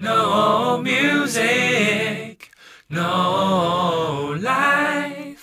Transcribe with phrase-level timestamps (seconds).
[0.00, 2.36] No music,
[2.86, 5.38] no life.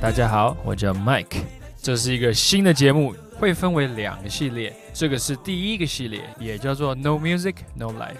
[0.00, 1.44] 大家好，我叫 Mike，
[1.80, 4.74] 这是一个新的节目，会分为两个系列。
[4.92, 8.16] 这个是第一个系列，也叫做 No Music, No Life。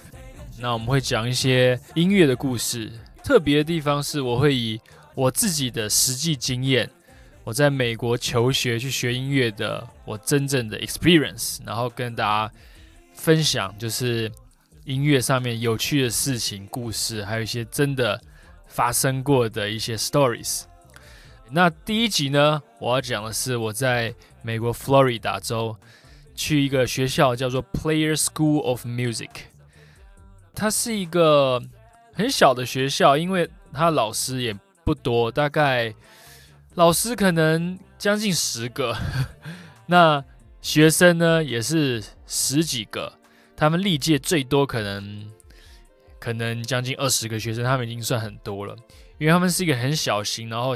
[0.60, 2.92] 那我们会讲一些音乐的故事。
[3.24, 4.80] 特别的地方是，我会以
[5.16, 6.88] 我自己的实际经验，
[7.42, 12.52] 我在美国求学去学音乐的，我真正的 experience，然后跟大家
[13.20, 14.32] 分享，就是
[14.84, 18.18] 音乐上面有趣的事情、故事，还有一些真的
[18.66, 20.62] 发生过的一些 stories。
[21.50, 25.76] 那第一集呢，我要讲的是我在美国佛罗里达州
[26.34, 29.28] 去一个学校叫做 Player School of Music，
[30.54, 31.62] 它是一个。
[32.12, 35.94] 很小的学校，因为他老师也不多，大概
[36.74, 38.94] 老师可能将近十个，
[39.86, 40.22] 那
[40.60, 43.12] 学生呢也是十几个，
[43.56, 45.30] 他们历届最多可能
[46.20, 48.76] 可能将近二十个学生，他们已经算很多了，
[49.18, 50.74] 因为他们是一个很小型，然后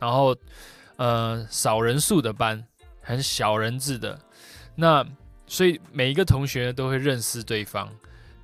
[0.00, 0.36] 然后
[0.96, 2.66] 呃少人数的班，
[3.00, 4.20] 很小人制的，
[4.74, 5.06] 那
[5.46, 7.88] 所以每一个同学都会认识对方。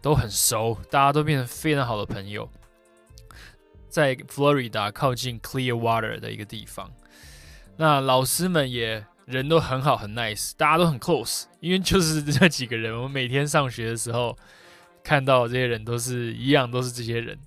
[0.05, 2.47] 都很熟，大家都变成非常好的朋友。
[3.89, 6.93] 在佛罗里达靠近 Clearwater 的一个地方，
[7.79, 11.45] 那老师们也人都很好，很 nice，大家都很 close。
[11.61, 14.37] 因为就是这几个人，我们每天上学的时候
[15.03, 17.39] 看到这些人都是一样，都是这些人。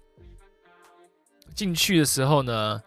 [1.54, 2.82] 进去的时候呢，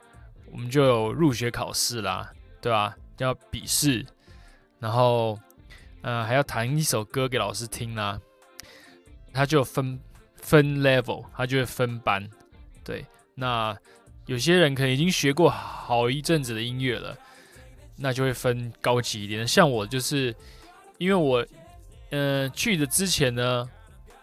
[0.52, 2.96] 我们就有入学考试啦，对吧？
[3.18, 4.06] 要笔试，
[4.78, 5.38] 然后、
[6.00, 8.18] 呃，还要弹一首歌给老师听啦。
[9.32, 10.00] 他就分
[10.36, 12.28] 分 level，他就会分班，
[12.82, 13.04] 对。
[13.34, 13.76] 那
[14.26, 17.16] 有些人可能已经学过好一阵子的音乐了，
[18.00, 19.46] 那就会分高级一点。
[19.46, 20.34] 像我就是，
[20.98, 21.46] 因为我，
[22.10, 23.68] 呃，去的之前呢，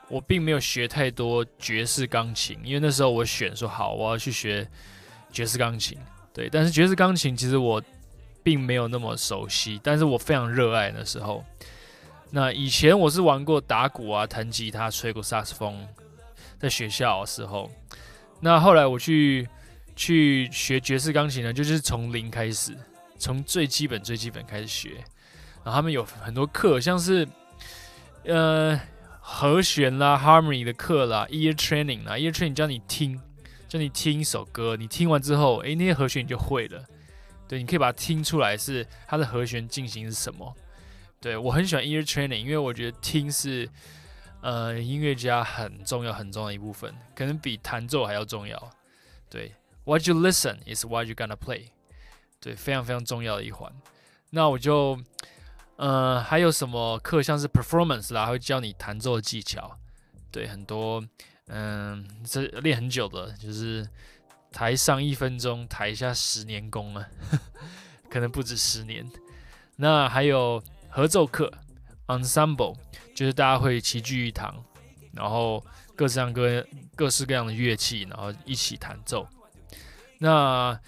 [0.09, 4.67] 我并没有学太多爵士钢琴，因为那时候我选说好，我要去学
[5.31, 5.97] 爵士钢琴，
[6.33, 6.49] 对。
[6.49, 7.81] 但是爵士钢琴其实我
[8.43, 11.45] 并没有那么熟悉，但是我非常热爱那时候。
[12.29, 15.87] 那以前我是玩过打鼓啊，弹吉他、吹过萨克斯风，
[16.59, 17.71] 在学校的时候。
[18.41, 19.47] 那后来我去
[19.95, 22.77] 去学爵士钢琴呢，就是从零开始，
[23.17, 25.03] 从最基本最基本开始学。
[25.63, 27.27] 然后他们有很多课，像是
[28.23, 28.79] 呃
[29.19, 33.19] 和弦啦、harmony 的课啦、ear training 啦，ear training 教你听，
[33.67, 36.85] 教你听一首歌，你听完之后，诶，那些和弦你就会了。
[37.49, 40.55] 对，你可以把它听出来是它的和弦进行是什么。
[41.19, 43.69] 对，我很喜欢 ear training，因为我觉得听是，
[44.41, 48.71] 呃，音乐家很重要很重要的一部分，可能比弹奏还要重要。
[49.29, 51.71] 对，what you listen is what you gonna play。
[52.47, 53.69] 对，非常非常重要的一环。
[54.29, 54.97] 那我就，
[55.75, 59.77] 呃，还有什么课，像是 performance 啦，会教你弹奏的技巧。
[60.31, 61.03] 对，很多，
[61.47, 63.85] 嗯、这练很久的，就是
[64.53, 67.05] 台上一分钟，台下十年功啊，
[68.09, 69.05] 可能不止十年。
[69.75, 70.63] 那还有。
[70.89, 71.51] 合奏课
[72.07, 72.75] ，ensemble，
[73.13, 74.63] 就是大家会齐聚一堂，
[75.11, 75.63] 然后
[75.95, 76.65] 各式各
[76.95, 79.27] 各式各样的乐器，然后一起弹奏。
[80.17, 80.79] 那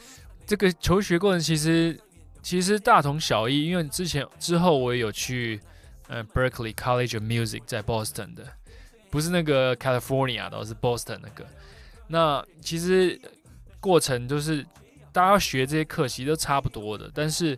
[0.50, 1.96] 这个求学过程其实
[2.42, 5.62] 其实大同小异，因为之前之后我也有去
[6.08, 8.44] 呃 Berkeley College of Music 在 Boston 的，
[9.12, 11.46] 不是那个 California 的，是 Boston 那个。
[12.08, 13.22] 那其实
[13.80, 14.66] 过程就是
[15.12, 17.56] 大家学这些课，其实都差不多的，但是。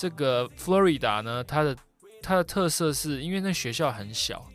[0.00, 1.76] 这个 Florida 呢，它的
[2.22, 4.46] 它的特色是因为那学校很小，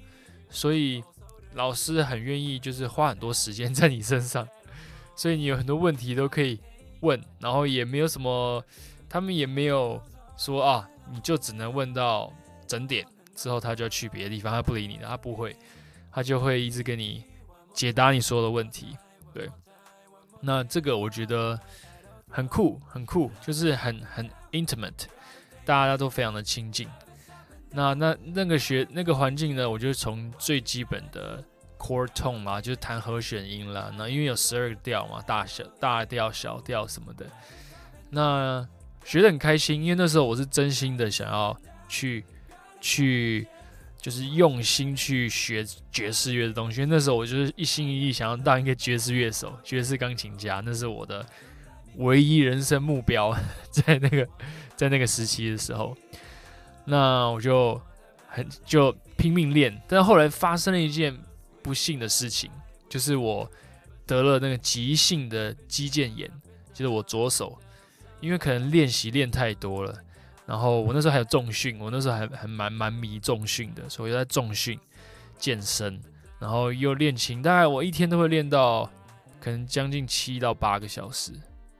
[0.49, 1.03] 所以
[1.55, 4.47] 老师很愿意就是花很多时间在你身上，
[5.17, 6.57] 所以你有很多问题都可以
[7.03, 8.63] 问，然后也没有什么，
[9.07, 10.01] 他们也没有
[10.35, 12.33] 说啊，你就只能问到
[12.65, 13.05] 整点
[13.35, 15.55] 之后，他就要去别的地方，他不理你的，他不会，
[16.11, 17.23] 他就会一直给你
[17.73, 18.97] 解答你所有的问题。
[19.33, 19.47] 对，
[20.41, 21.59] 那这个我觉得
[22.29, 25.05] 很酷，很酷，就是很很 intimate。
[25.65, 26.89] 大家都非常的亲近，
[27.69, 31.41] 那那那个学那个环境呢，我就从最基本的
[31.83, 33.91] Cord tone 嘛，就是弹和弦音啦。
[33.97, 37.25] 那因为有十二个调嘛，大小大调、小调什么的，
[38.11, 38.65] 那
[39.03, 39.83] 学得很开心。
[39.83, 41.57] 因为那时候我是真心的想要
[41.89, 42.23] 去
[42.79, 43.45] 去，
[43.97, 46.79] 就是用心去学爵士乐的东西。
[46.81, 51.25] 因为那时候我就是一心一意想要当一个爵士乐手、爵士钢琴家，那是我的
[51.97, 53.35] 唯一人生目标，
[53.69, 54.25] 在那个。
[54.75, 55.95] 在那个时期的时候，
[56.85, 57.79] 那我就
[58.27, 61.15] 很就拼命练，但后来发生了一件
[61.63, 62.51] 不幸的事情，
[62.89, 63.49] 就是我
[64.05, 66.29] 得了那个急性的肌腱炎，
[66.73, 67.57] 就是我左手，
[68.19, 69.97] 因为可能练习练太多了，
[70.45, 74.77] 然后我那时候还有重训，我那时候还还蛮蛮迷重训的，所以在重训，
[75.37, 75.99] 健身，
[76.39, 78.89] 然后又练琴，大概我一天都会练到
[79.39, 81.31] 可能将近七到八个小时。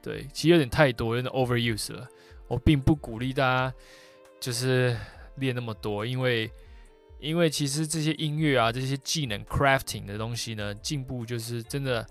[0.01, 2.07] 对，其实有点太多，有点 overuse 了。
[2.47, 3.73] 我并不鼓励大家
[4.39, 4.97] 就是
[5.35, 6.51] 练那么多，因为
[7.23, 12.05] 因为其实这些音乐啊，这些技能 crafting 的东西呢，进步就是真的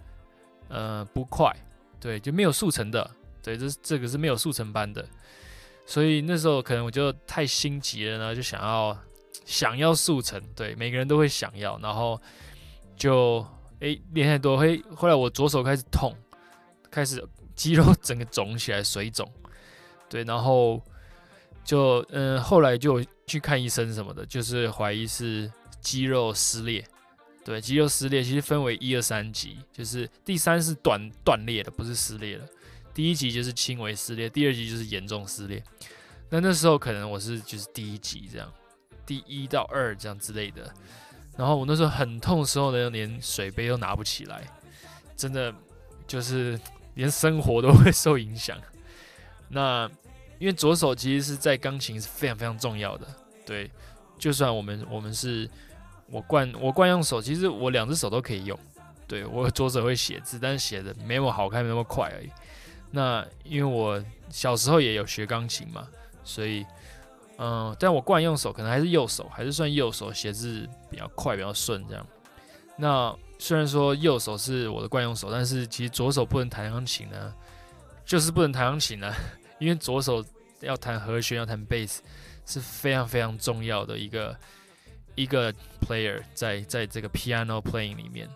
[0.68, 1.54] 呃不快，
[2.00, 3.08] 对，就没有速成的，
[3.42, 5.06] 对，这这个是没有速成班的。
[5.84, 8.98] 所以那时候可能我就太心急了呢，就想要
[9.44, 12.20] 想要速成，对，每个人都会想要，然后
[12.96, 13.46] 就
[13.80, 16.16] 诶练太多，嘿，后来我左手开始痛，
[16.90, 17.22] 开始。
[17.54, 19.30] 肌肉整个肿起来，水肿，
[20.08, 20.82] 对，然后
[21.64, 25.50] 就嗯，后来就去看医生什么的，就是怀疑是
[25.80, 26.84] 肌肉撕裂，
[27.44, 32.48] 对，肌肉撕裂其实分为一二三级，就是第三是断断裂的，不是撕裂的，
[32.92, 35.62] 第一级就是轻微撕裂，第二级就是严重撕裂。
[36.28, 38.52] 那那时候可能我是就是第一级这样，
[39.04, 40.72] 第一到二这样之类的，
[41.36, 44.46] 然后我那时候很痛的时候呢，连水杯都拿不起来，
[45.16, 45.54] 真的
[46.06, 46.58] 就是。
[46.94, 48.54] 连生活都会受影响。
[49.48, 49.90] 那
[50.42, 53.06] 因为左手其实是在钢琴是非常非常重要的。
[53.46, 53.70] 对，
[54.18, 55.48] 就算我们我们是
[56.08, 58.58] 我惯我惯用手，其实我两只手都可以用。
[59.06, 62.28] 对，我左手会写字，但是写的没我好看，没那么快而已。
[62.90, 65.86] 那因为我小时候也有学钢琴嘛，
[66.24, 66.66] 所以
[67.38, 72.04] 嗯，但我惯用手可能还是右手，还是算右手写字比较快，比较顺这样。
[72.76, 77.32] 那虽然说右手是我的惯用手，但是其实左手不能弹钢琴呢，
[78.04, 79.14] 就是不能弹钢琴呢，
[79.62, 80.24] 因为左手
[80.60, 82.02] 要弹和弦，要弹贝斯
[82.44, 84.36] 是非常非常重要的一个
[85.14, 88.28] 一个 player 在在这个 piano playing 里面。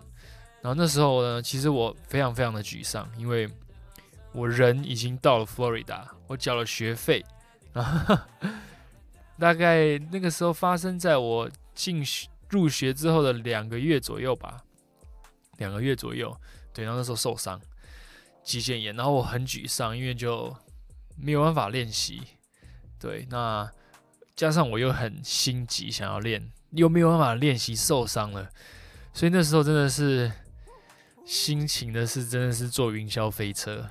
[0.61, 3.49] 然后那时候呢，其实我非常非常的沮丧，因为
[4.31, 7.23] 我人已经到了佛罗里达，我缴了学费，
[9.37, 12.03] 大概那个时候发生在我进
[12.49, 14.63] 入学之后的两个月左右吧。
[15.57, 16.35] 两个月左右，
[16.71, 17.59] 对，然后那时候受伤，
[18.43, 20.55] 肌腱炎，然后我很沮丧，因为就
[21.19, 22.21] 没有办法练习，
[22.99, 23.69] 对，那
[24.35, 28.49] 加上我又很心急想要练，又没有办法练习，受伤了，
[29.13, 30.31] 所以那时候真的是
[31.25, 33.89] 心情的是真的是坐云霄飞车。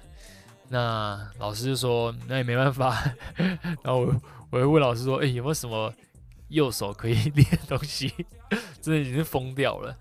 [0.69, 3.01] 那老师就说，那也没办法，
[3.39, 5.95] 然后我我就问老师说，哎，有没有什么
[6.49, 8.13] 右手可以练东西？
[8.83, 9.97] 真的已经疯掉了。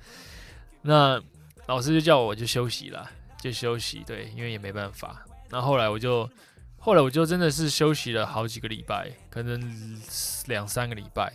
[0.82, 1.22] 那
[1.68, 3.08] 老师就叫我就休息了，
[3.40, 5.24] 就休息，对，因为也没办法。
[5.50, 6.28] 那后来我就，
[6.86, 10.00] 后来我就真的是休息了好几个礼拜，可能
[10.46, 11.34] 两三个礼拜。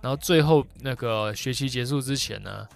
[0.00, 2.66] 然后最后那个学期结束之前呢，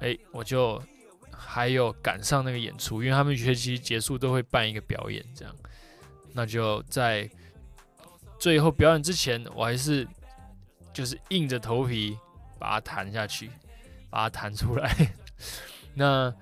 [0.00, 0.82] 哎，我就
[1.30, 5.54] 还有赶上那个演出，因为他们学期结束都会办一个表演，这样。
[6.32, 7.30] 那就在
[8.36, 10.04] 最后表演之前，我还是
[10.92, 12.18] 就是硬着头皮
[12.58, 13.48] 把它弹下去，
[14.10, 15.14] 把它弹出来。
[15.94, 16.34] 那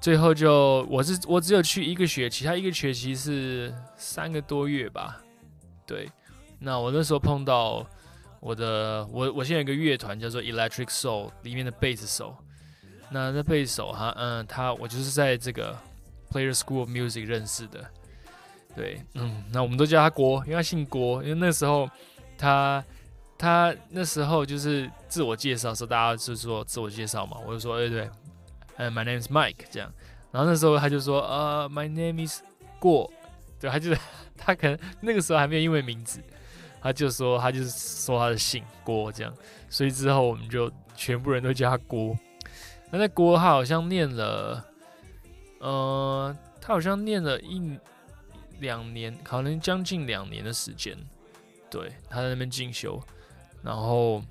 [0.00, 5.20] 最后就我是我只有去一个学期，他一个学期是三个多月吧。
[5.84, 6.08] 对，
[6.60, 7.84] 那我那时候碰到
[8.40, 12.36] 我的我我现在有个乐团叫做 Electric Soul 里面的贝斯手。
[13.10, 15.76] 那那贝斯手哈嗯他我就是在这个
[16.30, 17.84] Player School of Music 认识的。
[18.76, 21.90] 对，嗯，那我们都叫他郭，因为他姓郭，因为那时候
[22.36, 22.84] 他
[23.36, 28.08] 他那时候就是自我介绍的时候，大家是说自我介绍嘛，我就说哎，对。
[28.78, 29.92] 呃、uh，My name is Mike，这样，
[30.30, 32.42] 然后那时候他就说，呃、，My name is
[32.78, 33.12] 郭，
[33.58, 34.00] 对，他就是
[34.36, 36.22] 他可能那个时候还没有英文名字，
[36.80, 39.34] 他就说他就是说他的姓郭这样，
[39.68, 42.16] 所以之后我们就全部人都叫他郭。
[42.90, 44.64] 那在郭他好像念了，
[45.58, 47.76] 呃，他好像念了一
[48.60, 50.96] 两年，可能将近两年的时间，
[51.68, 53.02] 对，他在那边进修，
[53.60, 54.22] 然后，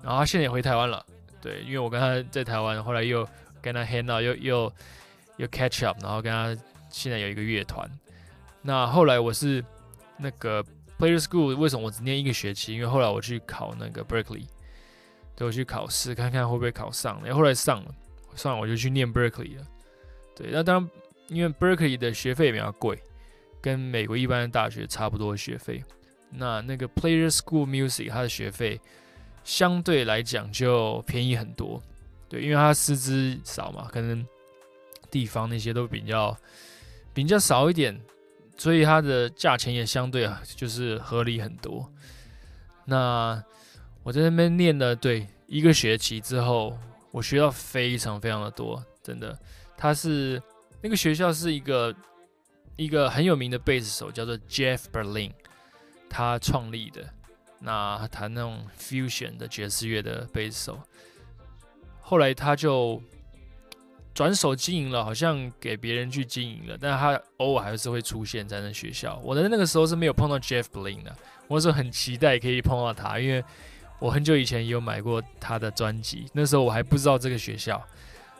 [0.00, 1.04] 然后他现在也回台湾了，
[1.40, 3.28] 对，因为我跟他在台湾，后来又。
[3.64, 4.72] 跟他 hang out 又又
[5.38, 6.54] 又 catch up，然后跟他
[6.90, 7.90] 现在有一个乐团。
[8.60, 9.64] 那后来我是
[10.18, 10.62] 那个
[10.98, 12.74] Player School，为什么我只念一个学期？
[12.74, 14.44] 因为后来我去考那个 Berkeley，
[15.34, 17.18] 对，我去考试看看会不会考上。
[17.24, 17.94] 然后后来上了，
[18.36, 19.66] 上了我就去念 Berkeley 了。
[20.36, 20.90] 对，那当然
[21.28, 23.02] 因为 Berkeley 的学费比较贵，
[23.62, 25.82] 跟美国一般的大学差不多学费。
[26.30, 28.80] 那那个 Player School Music 它的学费
[29.42, 31.82] 相对来讲就便宜很多。
[32.28, 34.26] 对，因为他师资少嘛，可能
[35.10, 36.36] 地方那些都比较
[37.12, 38.00] 比较少一点，
[38.56, 41.88] 所以它的价钱也相对啊，就是合理很多。
[42.86, 43.42] 那
[44.02, 46.76] 我在那边念了对一个学期之后，
[47.10, 49.38] 我学到非常非常的多，真的。
[49.76, 50.42] 他是
[50.80, 51.94] 那个学校是一个
[52.76, 55.32] 一个很有名的贝斯手，叫做 Jeff Berlin，
[56.08, 57.08] 他创立的。
[57.60, 60.80] 那弹那种 fusion 的爵士乐的贝斯手。
[62.06, 63.02] 后来他就
[64.12, 69.18] 转手经营了，好像给别人去经营了，但他偶尔还是会出现在那学校。
[69.24, 71.16] 我在那个时候是没有碰到 Jeff Bling 的，
[71.48, 73.42] 我是很期待可以碰到他，因为
[73.98, 77.82] 我很久以前也有买过他的专辑，那时候我还不知道这个学校。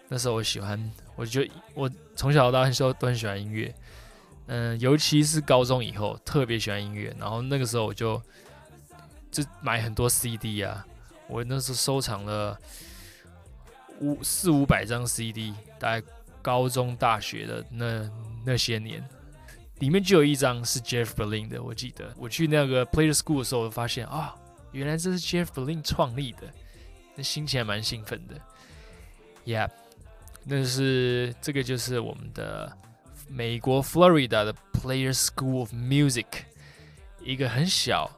[0.09, 0.79] 那时候我喜欢，
[1.17, 1.41] 我就
[1.73, 3.75] 我从小到大时候都很喜欢音乐，
[4.47, 7.17] 嗯，尤其是高中以后特别喜欢音乐。
[7.19, 8.21] 然后那个时候我就
[9.33, 10.87] 就买很多 CD 啊，
[11.27, 12.57] 我那时候收藏了。
[14.01, 16.07] 五四五百张 CD，大概
[16.43, 18.11] 高中、大学的那
[18.45, 19.03] 那些年，
[19.79, 21.63] 里面就有一张是 Jeff Berlin 的。
[21.63, 24.35] 我记得我去那个 Players School 的时候，我发现啊，
[24.73, 26.43] 原来这是 Jeff Berlin 创立的，
[27.15, 28.35] 那心情还蛮兴奋的。
[29.47, 29.71] Yeah，
[30.45, 32.77] 那是这个就是我们的
[33.29, 36.27] 美国 Florida 的 Players School of Music，
[37.21, 38.11] 一个很小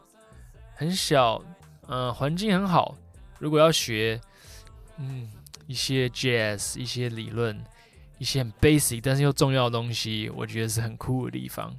[0.75, 1.45] 很小，
[1.87, 2.97] 嗯、环境很好。
[3.39, 4.21] 如果要学，
[4.97, 5.31] 嗯。
[5.67, 7.65] 一些 jazz，一些理论，
[8.19, 11.77] 一些很 basic 但是又重要的东西，我觉得是很酷的地方。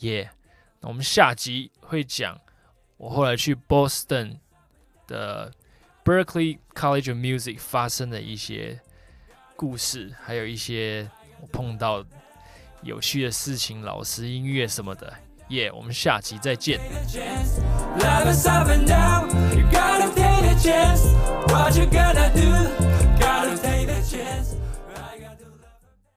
[0.00, 0.30] 耶、
[0.80, 2.38] 那我们下集会讲
[2.98, 4.38] 我后来去 Boston
[5.06, 5.50] 的
[6.04, 8.80] Berkeley College of Music 发生的一些
[9.56, 12.04] 故事，还有一些我碰到
[12.82, 15.12] 有趣的事情、老师、音乐什么的。
[15.48, 16.80] 耶、我们下集再见。